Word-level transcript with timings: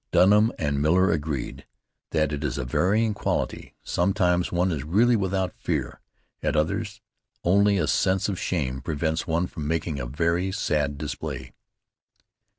Dunham 0.11 0.51
and 0.57 0.81
Miller 0.81 1.11
agreed 1.11 1.67
that 2.09 2.33
it 2.33 2.43
is 2.43 2.57
a 2.57 2.65
varying 2.65 3.13
quality. 3.13 3.75
Sometimes 3.83 4.51
one 4.51 4.71
is 4.71 4.83
really 4.83 5.15
without 5.15 5.53
fear; 5.55 6.01
at 6.41 6.55
others 6.55 7.01
only 7.43 7.77
a 7.77 7.85
sense 7.85 8.27
of 8.27 8.39
shame 8.39 8.81
prevents 8.81 9.27
one 9.27 9.45
from 9.45 9.67
making 9.67 9.99
a 9.99 10.07
very 10.07 10.51
sad 10.51 10.97
display. 10.97 11.53